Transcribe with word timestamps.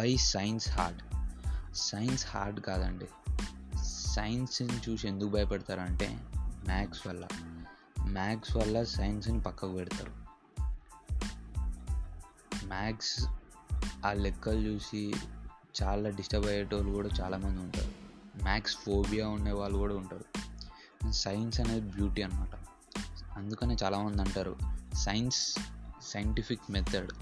Why 0.00 0.16
science 0.16 0.68
hard. 0.68 1.02
Science 1.76 2.26
hard 2.26 2.60
కాదండి. 2.60 3.04
సైన్స్ని 3.86 4.80
చూసి 4.88 5.08
ఎందుకు 5.08 5.28
భయపడతారంటే 5.28 6.20
మ్యాథ్స్ 6.36 7.06
వల్ల. 7.06 7.28
మ్యాథ్స్ 8.04 8.56
వల్ల 8.56 8.82
సైన్స్ని 8.82 9.42
పక్కకు 9.42 9.72
పెడతారు. 9.72 10.12
మ్యాథ్స్ 12.66 13.26
ఆ 14.06 14.12
లెక్కలు 14.12 14.58
చూసి 14.58 15.14
చాలా 15.82 16.10
డిస్టర్బ్ 16.10 16.46
అయ్యేటోళ్ళు 16.46 16.92
కూడా 16.92 17.08
చాలామంది 17.20 17.60
ఉంటారు. 17.60 17.90
మ్యాథ్స్ 18.42 18.76
ఫోబియా 18.76 19.28
ఉండే 19.28 19.52
వాళ్ళు 19.52 19.78
కూడా 19.78 19.94
ఉంటారు. 19.94 20.24
సైన్స్ 21.10 21.60
అనేది 21.60 21.80
బ్యూటీ 21.80 22.22
అనమాట 22.22 22.56
అందుకనే 23.38 23.76
చాలామంది 23.84 24.22
అంటారు 24.22 24.56
సైన్స్ 24.94 25.58
సైంటిఫిక్ 26.02 26.70
మెథడ్. 26.70 27.12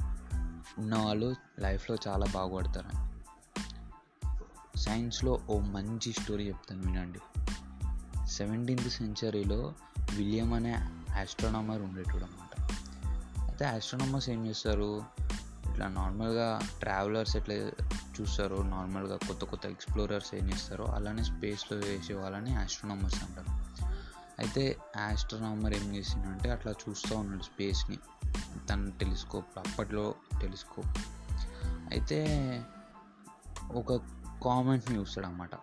ఉన్నవాళ్ళు 0.78 1.34
లైఫ్లో 1.58 1.96
చాలా 2.08 2.26
బాగుపడతారు. 2.26 3.08
సైన్స్లో 4.78 5.40
ఓ 5.48 5.58
మంచి 5.58 6.12
స్టోరీ 6.12 6.48
చెప్తాను 6.48 6.82
వినండి. 6.82 7.18
సెవెంటీన్త్ 8.28 8.88
సెంచరీలో 8.88 9.74
విలియం 10.14 10.52
అనే 10.52 10.74
ఆస్ట్రోనామర్ 11.20 11.82
ఉండేటోడు 11.82 12.24
అనమాట 12.24 12.72
అయితే 13.44 13.64
ఆస్ట్రోనామర్స్ 13.64 14.30
ఏం 14.30 14.46
చేస్తారు? 14.46 15.04
ఇట్లా 15.70 15.88
నార్మల్గా 15.88 16.60
ట్రావెలర్స్ 16.80 17.36
ఎట్లా 17.36 17.54
చూస్తారో 18.20 18.62
నార్మల్గా 18.62 19.16
కొత్త 19.16 19.44
కొత్త 19.44 19.66
ఎక్స్ప్లోరర్స్ 19.66 20.34
ఏం 20.34 20.50
చేస్తారో 20.50 20.84
అలానే 20.84 21.24
స్పేస్లో 21.24 21.78
వేసే 21.78 22.14
వాళ్ళని 22.14 22.54
ఆస్ట్రోనామర్స్ 22.54 23.24
అంటారు. 23.24 23.58
అయితే 24.38 24.76
ఆస్ట్రోనామర్ 24.96 25.74
ఏం 25.74 25.96
చేసిందంటే 25.96 26.50
అట్లా 26.50 26.72
చూస్తూ 26.72 27.16
ఉన్నాడు 27.16 27.42
స్పేస్ని 27.42 27.98
తన 28.70 28.90
టెలిస్కోప్ 29.00 29.58
అప్పట్లో 29.58 30.14
టెలిస్కోప్. 30.40 30.98
అయితే 31.90 32.18
ఒక 33.72 33.96
కామెంట్ని 34.44 34.98
చూస్తాడు 34.98 35.26
అనమాట 35.26 35.54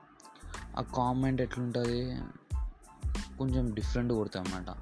ఆ 0.77 0.81
కామెంట్ 0.81 1.41
ఎట్లుంటుంది? 1.41 2.21
కొంచెం 3.37 3.73
డిఫరెంట్ 3.73 4.13
కొడుతుంది 4.13 4.49
అనమాట 4.49 4.75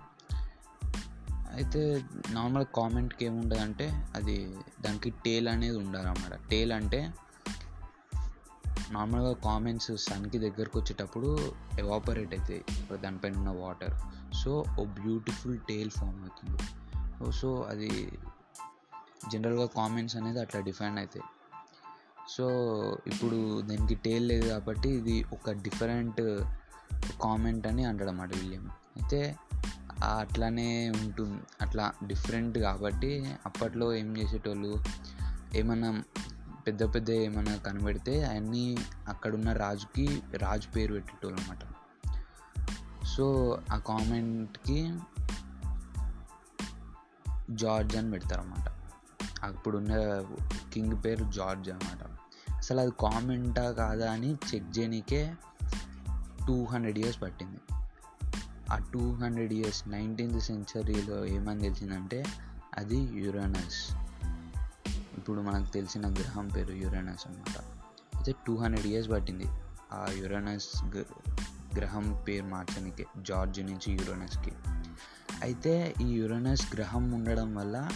అయితే 1.54 2.04
నార్మల్ 2.30 2.66
కామెంట్కి 2.76 3.26
ఏముంటుంది 3.26 3.62
అంటే 3.62 4.08
అది 4.16 4.56
దానికి 4.82 5.10
టేల్ 5.10 5.48
అనేది 5.48 5.78
ఉండాలన్నమాట. 5.78 6.50
టేల్ 6.50 6.72
అంటే 6.72 7.14
నార్మల్గా 8.92 9.34
కామెంట్స్ 9.34 9.92
సన్కి 9.98 10.38
దగ్గరకు 10.38 10.80
వచ్చేటప్పుడు 10.80 11.54
ఎవాపరేట్ 11.80 12.34
అవుతాయి 12.36 12.64
దానిపైన 12.98 13.38
ఉన్న 13.38 13.50
water. 13.50 13.94
So 14.36 14.66
oh 14.80 14.84
beautiful 14.84 15.60
tail 15.60 15.92
form 15.92 16.22
అవుతుంది. 16.22 16.58
Oh, 17.22 17.32
సో 17.32 17.62
అది 17.70 18.12
జనరల్గా 19.34 19.66
కామెంట్స్ 19.66 20.16
అనేది 20.16 20.40
అట్లా 20.40 20.62
డిఫైన్ 20.62 20.98
అవుతాయి 20.98 21.26
సో 22.30 22.46
ఇప్పుడు 23.08 23.62
దీనికి 23.62 23.96
టేల్ 23.96 24.28
లేదు 24.28 24.48
కాబట్టి 24.48 24.90
ఇది 24.90 25.26
ఒక 25.34 25.52
డిఫరెంట్ 25.52 26.22
కామెంట్ 27.22 27.68
అని 27.68 27.86
అంటాడన్నమాట 27.86 28.36
విలియం 28.36 28.66
అయితే 28.96 29.36
అట్లానే 30.04 30.90
ఉంటుంది. 30.90 31.40
అట్లా 31.62 31.92
డిఫరెంట్ 32.08 32.58
కాబట్టి 32.58 33.36
అప్పట్లో 33.46 33.94
ఏం 33.94 34.18
చేసేటోళ్ళు 34.18 34.84
ఏమన్నా 35.56 36.04
పెద్ద 36.68 36.96
పెద్ద 36.96 37.10
ఏమైనా 37.12 37.56
కనబడితే 37.56 38.26
అవన్నీ 38.26 38.78
అక్కడున్న 39.08 39.52
రాజుకి 39.54 40.22
రాజు 40.38 40.68
పేరు 40.76 40.94
పెట్టేటోళ్ళు 40.94 41.42
అనమాట 41.42 41.64
సో 43.06 43.58
ఆ 43.72 43.78
కామెంట్కి 43.78 44.94
జార్జ్ 47.50 47.96
అని 47.96 48.12
పెడతారన్నమాట. 48.12 48.72
అప్పుడున్న 49.44 49.94
కింగ్ 50.74 51.06
పేరు 51.06 51.32
జార్జ్ 51.32 51.70
అనమాట 51.70 52.04
అసలు 52.54 52.80
అది 52.80 52.92
కామెంటా 53.00 53.72
కాదా 53.72 54.12
అని 54.12 54.34
చెక్ 54.34 54.80
చేయడానికే 54.80 55.34
టూ 56.48 56.66
హండ్రెడ్ 56.66 57.00
ఇయర్స్ 57.00 57.22
పట్టింది. 57.22 57.58
ఆ 58.72 58.78
టూ 58.78 59.14
హండ్రెడ్ 59.14 59.54
ఇయర్స్ 59.54 59.88
నైన్టీన్త్ 59.88 60.40
సెంచరీలో 60.40 61.26
ఏమని 61.26 61.62
తెలిసిందంటే 61.62 62.26
అది 62.78 62.98
యురానస్. 62.98 63.94
ఇప్పుడు 64.90 65.42
మనకు 65.42 65.72
తెలిసిన 65.72 66.14
గ్రహం 66.14 66.48
పేరు 66.48 66.74
యురానస్ 66.74 67.28
అనమాట 67.28 67.58
అయితే 68.16 68.36
టూ 68.48 68.58
హండ్రెడ్ 68.58 68.88
ఇయర్స్ 68.88 69.12
పట్టింది. 69.12 69.46
ఆ 69.94 70.08
యురానస్ 70.12 70.86
గ్రహం 71.76 72.24
పేరు 72.28 72.46
మార్చడానికి 72.46 73.06
జార్జ్ 73.18 73.60
నుంచి 73.60 73.94
యురానస్కి. 73.94 74.52
అయితే 75.44 75.96
ఈ 76.02 76.06
యురానస్ 76.06 76.76
గ్రహం 76.76 77.12
ఉండడం 77.12 77.56
వల్ల 77.56 77.90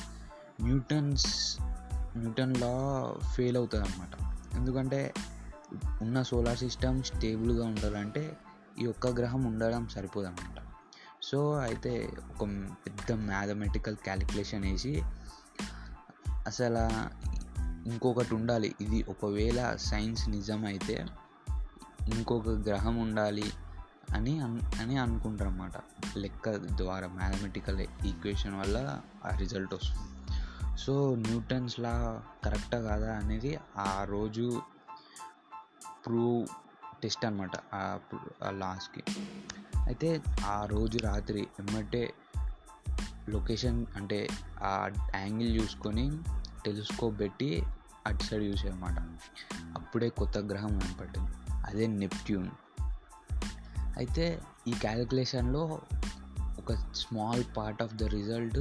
న్యూటన్స్ 0.62 1.58
న్యూటన్ 2.18 2.58
లా 2.58 3.14
ఫెయిల్ 3.36 3.58
అవుతుంది 3.58 3.86
అనమాట 3.86 4.10
ఎందుకంటే 4.58 5.14
ఉన్న 6.02 6.22
సోలార్ 6.22 6.58
సిస్టమ్ 6.58 7.04
స్టేబుల్గా 7.04 7.66
ఉండాలంటే 7.66 8.38
ఈ 8.80 8.86
ఒక్క 8.86 9.08
గ్రహం 9.08 9.44
ఉండడం 9.44 9.88
సరిపోదు 9.88 10.28
అనమాట 10.28 10.62
సో 11.24 11.54
అయితే 11.54 12.10
ఒక 12.36 12.48
పెద్ద 12.88 13.12
మ్యాథమెటికల్ 13.12 13.96
క్యాలిక్యులేషన్ 13.96 14.64
వేసి 14.64 15.04
అసలు 16.48 17.10
ఇంకొకటి 17.90 18.36
ఉండాలి. 18.36 18.76
ఇది 18.82 19.06
ఒకవేళ 19.10 19.76
సైన్స్ 19.76 20.30
నిజమైతే 20.30 21.06
ఇంకొక 22.16 22.50
గ్రహం 22.50 22.98
ఉండాలి 22.98 23.52
అని 24.14 24.40
అని 24.82 24.98
అనుకుంటారు 24.98 25.50
అన్నమాట 25.50 25.72
లెక్క 26.18 26.56
ద్వారా 26.56 27.08
మ్యాథమెటికల్ 27.08 27.80
ఈక్వేషన్ 28.06 28.56
వల్ల 28.56 29.02
ఆ 29.26 29.36
రిజల్ట్ 29.36 29.74
వస్తుంది. 29.74 30.08
సో 30.78 31.16
న్యూటన్స్ 31.16 31.80
లా 31.80 32.24
కరెక్టా 32.44 32.80
కాదా 32.80 33.16
అనేది 33.16 33.60
ఆ 33.78 34.04
రోజు 34.04 34.62
ప్రూవ్ 36.06 36.48
టెస్ట్ 37.04 37.26
అనమాట 37.26 37.52
ఆ 37.74 38.00
లాస్ట్కి 38.50 39.04
అయితే 39.86 40.24
ఆ 40.46 40.66
రోజు 40.66 41.00
రాత్రి 41.00 41.48
ఎమ్మటే 41.60 42.14
లొకేషన్ 43.30 43.86
అంటే 43.96 44.30
ఆ 44.64 44.90
యాంగిల్ 45.16 45.62
చూసుకొని 45.62 46.18
టెలిస్కోప్ 46.66 47.20
పెట్టి 47.20 47.64
అటు 48.08 48.24
సైడ్ 48.24 48.44
చూసారన్నమాట 48.44 49.00
అప్పుడే 49.78 50.10
కొత్త 50.10 50.38
గ్రహం 50.38 50.80
కనపడింది. 50.80 51.32
అదే 51.66 51.88
నెప్ట్యూన్. 51.88 52.50
అయితే 53.98 54.42
ఈ 54.68 54.72
క్యాలిక్యులేషన్లో 54.72 55.82
ఒక 56.60 56.74
small 56.74 57.44
part 57.58 57.84
of 57.84 57.96
the 57.96 58.04
result 58.04 58.60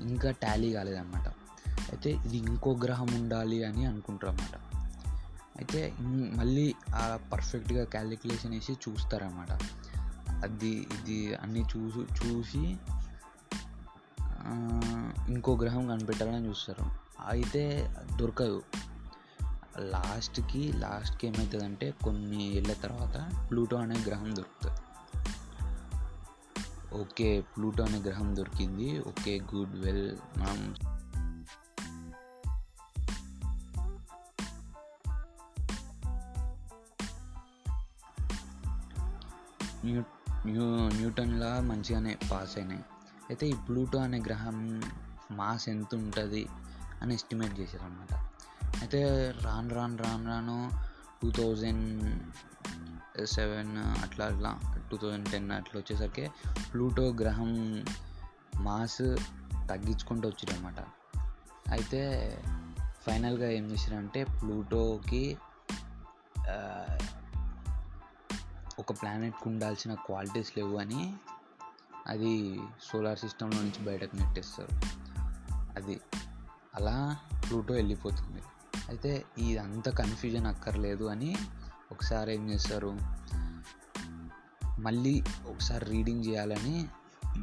ఇంకా 0.00 0.30
టాలీ 0.30 0.72
కాలేదన్నమాట. 0.72 1.28
అయితే 1.90 2.10
ఇది 2.10 2.36
ఇంకో 2.36 2.74
గ్రహం 2.74 3.08
ఉండాలి 3.14 3.64
అని 3.64 3.84
అనుకుంటారన్నమాట. 3.84 4.56
అయితే 5.56 5.94
మళ్ళీ 6.36 6.74
ఆ 6.94 7.18
పర్ఫెక్ట్గా 7.32 7.84
క్యాలిక్యులేషన్ 7.84 8.50
వేసి 8.50 8.72
చూస్తారన్నమాట. 8.72 9.52
అది 10.42 10.68
ఇది 10.68 11.34
అన్నీ 11.34 11.66
చూసి 11.76 12.00
చూసి 12.00 12.76
ఇంకో 15.32 15.56
గ్రహం 15.56 15.88
కనిపెట్టాలని 15.88 16.48
చూస్తారు. 16.48 16.84
అయితే 17.28 17.90
దొరకదు. 18.16 18.62
లాస్ట్కి 19.78 20.72
లాస్ట్కి 20.72 21.26
ఏమవుతుందంటే 21.26 21.90
కొన్ని 21.90 22.56
ఏళ్ళ 22.56 22.72
తర్వాత 22.72 23.46
ప్లూటో 23.50 23.76
అనే 23.76 23.94
గ్రహం 23.94 24.36
దొరుకుతుంది. 24.36 24.80
ఓకే 26.94 27.40
ప్లూటో 27.40 27.84
అనే 27.84 27.98
గ్రహం 27.98 28.36
దొరికింది. 28.36 29.00
ఓకే 29.00 29.40
గుడ్ 29.54 29.76
వెల్ 29.76 30.16
మనం 30.38 30.74
న్యూ 39.84 40.02
న్యూ 40.46 40.88
న్యూటన్లా 40.88 41.60
మంచిగానే 41.60 42.18
పాస్ 42.32 42.58
అయినాయి. 42.58 42.80
అయితే 43.30 43.46
ఈ 43.46 43.54
ప్లూటో 43.68 43.98
అనే 43.98 44.18
గ్రహం 44.18 44.82
మాస్ 45.30 45.68
ఎంత 45.68 45.94
ఉంటుంది 45.94 46.46
అని 47.02 47.14
ఎస్టిమేట్ 47.14 47.60
చేశారు 47.60 47.82
అనమాట 47.82 48.29
అయితే 48.80 49.30
రాను 49.30 49.74
రాను 49.74 49.96
రాను 49.96 50.28
రాను 50.28 50.70
టూ 51.22 51.30
థౌజండ్ 51.30 52.20
సెవెన్ 53.24 53.78
అట్లా 53.78 54.26
అట్లా 54.26 54.58
టూ 54.90 54.96
థౌజండ్ 54.96 55.28
టెన్ 55.28 55.50
అట్లా 55.50 55.80
వచ్చేసరికి 55.80 56.30
ప్లూటో 56.72 57.12
గ్రహం 57.12 57.84
మాస్ 58.56 59.02
తగ్గించుకుంటూ 59.68 60.28
వచ్చారు 60.28 60.58
అనమాట 60.58 60.80
అయితే 61.70 62.00
ఫైనల్గా 63.02 63.50
ఏం 63.50 63.70
చేశారంటే 63.70 64.24
ప్లూటోకి 64.24 65.38
ఒక 68.78 69.02
ప్లానెట్కి 69.02 69.48
ఉండాల్సిన 69.48 69.94
క్వాలిటీస్ 69.94 70.58
లేవు 70.58 70.76
అని 70.76 71.14
అది 72.06 72.60
సోలార్ 72.82 73.18
సిస్టంలో 73.18 73.62
నుంచి 73.62 73.84
బయటకు 73.86 74.16
నెట్టేస్తారు. 74.16 74.72
అది 75.76 76.00
అలా 76.74 77.18
ప్లూటో 77.48 77.74
వెళ్ళిపోతుంది. 77.74 78.42
అయితే 78.90 79.24
ఇదంతా 79.38 79.90
కన్ఫ్యూజన్ 79.90 80.46
అక్కర్లేదు 80.46 81.04
అని 81.04 81.36
ఒకసారి 81.92 82.34
ఏం 82.34 82.50
చేస్తారు? 82.50 82.98
మళ్ళీ 84.78 85.22
ఒకసారి 85.46 85.84
రీడింగ్ 85.84 86.24
చేయాలని 86.24 86.86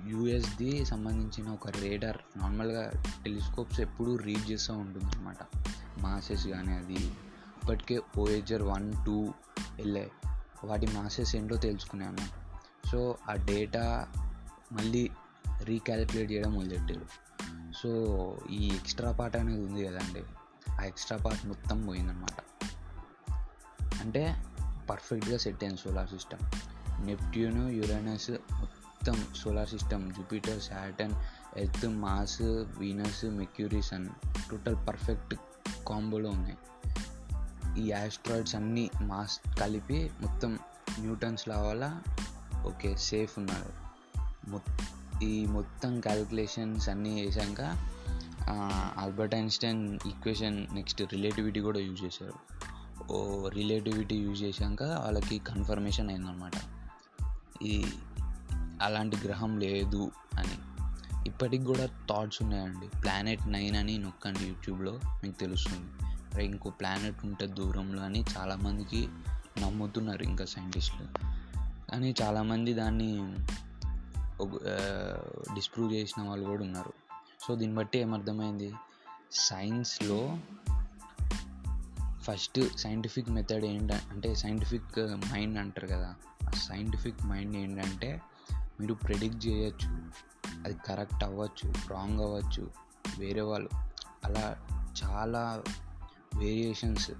యూఎస్ది 0.05 0.85
సంబంధించిన 0.85 1.49
ఒక 1.49 1.67
రేడర్ 1.69 2.17
నార్మల్గా 2.37 2.91
టెలిస్కోప్స్ 3.23 3.79
ఎప్పుడూ 3.79 4.15
రీడ్ 4.15 4.51
చేస్తూ 4.51 4.73
ఉంటుంది 4.73 5.05
అనమాట 5.05 5.37
మాసెస్ 5.99 6.47
కానీ 6.47 6.73
అది. 6.73 6.95
ఇప్పటికే 7.61 8.01
ఓఏజర్ 8.17 8.63
వన్ 8.63 8.93
టూ 9.05 9.33
వెళ్ళాయి 9.77 10.11
వాటి 10.63 10.87
మాసెస్ 10.87 11.35
ఏంటో 11.35 11.55
తెలుసుకున్నాయి 11.55 12.11
అన్నమాట 12.11 12.59
సో 12.91 13.17
ఆ 13.29 13.35
డేటా 13.35 14.07
మళ్ళీ 14.71 15.09
రీక్యాలిక్యులేట్ 15.63 16.31
చేయడం 16.31 16.53
మొదలెట్టారు. 16.53 17.05
సో 17.73 17.89
ఈ 18.51 18.67
ఎక్స్ట్రా 18.67 19.11
పార్ట్ 19.11 19.37
అనేది 19.37 19.65
ఉంది 19.65 19.85
కదండి. 19.85 20.23
ఆ 20.69 20.83
ఎక్స్ట్రా 20.83 21.17
పార్ట్ 21.17 21.45
మొత్తం 21.45 21.85
పోయిందన్నమాట. 21.85 22.65
అంటే 24.01 24.43
పర్ఫెక్ట్గా 24.89 25.37
సెట్ 25.37 25.63
అయింది 25.63 25.81
సోలార్ 25.81 26.09
సిస్టమ్. 26.09 26.51
నెప్ట్యూన్ 27.05 27.71
యురేనస్ 27.71 28.31
మొత్తం 28.31 29.27
solar 29.35 29.69
system 29.69 30.13
Jupiter 30.13 30.61
Saturn 30.61 31.13
earth 31.57 31.87
Mars 31.87 32.41
Venus 32.77 33.25
Mercury 33.25 33.81
sun 33.81 34.09
total 34.51 34.87
perfect 34.87 35.35
కాంబోలో 35.87 36.29
ఉన్నాయి. 36.29 36.57
ఈ 37.81 37.91
ఆస్ట్రాయిడ్స్ 37.91 38.55
అన్నీ 38.55 38.89
మాస్ 39.01 39.39
కలిపి 39.59 40.11
మొత్తం 40.21 40.59
న్యూటన్స్ 40.99 41.47
లా 41.47 41.61
వల్ల 41.61 42.01
ఓకే 42.65 42.97
సేఫ్ 42.97 43.39
ఉన్నారు. 43.39 43.87
ఈ 45.23 45.45
మొత్తం 45.45 45.99
క్యాలిక్యులేషన్స్ 45.99 46.89
అన్నీ 46.89 47.21
చేశాక 47.21 47.61
Albert 48.49 49.35
Einstein 49.35 49.99
equation 50.07 50.67
next 50.71 51.01
relativity 51.01 51.59
కూడా 51.59 51.79
యూజ్ 51.79 52.03
చేశారు. 52.03 52.39
ఓ 53.11 53.49
రిలేటివిటీ 53.49 54.15
యూజ్ 54.15 54.43
చేశాక 54.43 54.83
వాళ్ళకి 54.83 55.39
కన్ఫర్మేషన్ 55.39 56.09
అయిందనమాట 56.09 56.51
ఈ 57.61 57.85
అలాంటి 58.81 59.17
గ్రహం 59.25 59.59
లేదు 59.59 60.11
అని. 60.39 60.57
ఇప్పటికి 61.29 61.63
కూడా 61.63 61.85
థాట్స్ 61.85 62.41
ఉన్నాయండి. 62.41 62.87
ప్లానెట్ 63.01 63.47
నైన్ 63.47 63.75
అని 63.75 63.97
నొక్కండి 63.97 64.45
యూట్యూబ్లో 64.47 64.99
మీకు 65.23 65.39
తెలుస్తుంది. 65.39 65.89
అరే 66.33 66.45
ఇంకో 66.45 66.69
ప్లానెట్ 66.69 67.25
ఉంటుంది 67.25 67.53
దూరంలో 67.53 68.01
అని 68.03 68.23
చాలామందికి 68.37 69.07
నమ్ముతున్నారు 69.61 70.23
ఇంకా 70.23 70.45
సైంటిస్టులు 70.45 71.07
కానీ 71.91 72.15
చాలామంది 72.21 72.73
దాన్ని 72.73 73.11
డిస్ప్రూవ్ 75.53 75.93
చేసిన 75.93 76.23
వాళ్ళు 76.29 76.45
కూడా 76.45 76.63
ఉన్నారు. 76.63 76.93
సో 77.47 77.55
దీన్ని 77.55 77.77
బట్టి 77.77 77.99
ఏమర్థమైంది? 77.99 78.73
సైన్స్లో 79.31 80.37
ఫస్ట్ 82.21 82.77
సైంటిఫిక్ 82.77 83.29
మెథడ్ 83.29 83.65
ఏంట 83.65 83.91
అంటే 83.91 84.35
సైంటిఫిక్ 84.35 84.99
మైండ్ 84.99 85.59
అంటారు 85.59 85.87
కదా 85.87 86.15
ఆ 86.47 86.51
సైంటిఫిక్ 86.51 87.25
మైండ్ 87.25 87.57
ఏంటంటే 87.57 88.21
మీరు 88.53 88.93
ప్రెడిక్ట్ 88.93 89.47
చేయొచ్చు 89.47 89.89
అది 90.65 90.75
కరెక్ట్ 90.87 91.23
అవ్వచ్చు 91.23 91.73
రాంగ్ 91.89 92.19
అవ్వచ్చు 92.19 92.71
వేరే 93.19 93.41
వాళ్ళు. 93.41 93.69
అలా 94.25 94.57
చాలా 95.03 95.63
వేరియేషన్స్ 96.35 97.11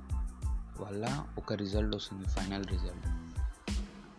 వల్ల 0.81 1.27
ఒక 1.37 1.53
రిజల్ట్ 1.53 1.95
వస్తుంది 1.95 2.29
ఫైనల్ 2.29 2.67
రిజల్ట్. 2.67 3.07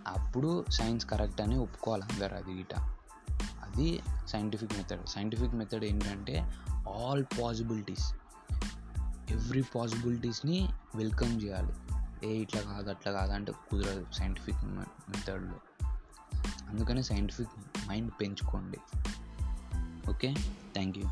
అప్పుడు 0.09 0.65
సైన్స్ 0.71 1.07
కరెక్ట్ 1.07 1.41
అని 1.41 1.59
ఒప్పుకోవాలి 1.59 2.03
అందరు 2.03 2.35
అది 2.35 2.61
ఇట 2.61 2.75
అది 3.39 4.01
సైంటిఫిక్ 4.29 4.73
మెథడ్ 4.73 5.07
సైంటిఫిక్ 5.07 5.55
మెథడ్ 5.55 5.85
ఏంటంటే 5.85 6.37
ఆల్ 6.89 7.25
పాసిబిలిటీస్ 7.43 8.07
ఎవ్రీ 9.31 9.63
పాసిబిలిటీస్ని 9.75 10.69
వెల్కమ్ 10.95 11.43
చేయాలి. 11.43 11.73
ఏ 12.27 12.33
ఇట్లా 12.43 12.63
కాదు 12.63 12.91
అట్లా 12.91 13.13
కాదు 13.13 13.33
అంటే 13.33 13.53
కుదరదు 13.53 14.07
సైంటిఫిక్ 14.13 14.65
మెథడ్లో 14.65 15.59
అందుకనే 16.69 17.03
సైంటిఫిక్ 17.03 17.55
మైండ్ 17.89 18.11
పెంచుకోండి. 18.21 18.79
Okay 20.11 20.35
thank 20.75 20.99
you 20.99 21.05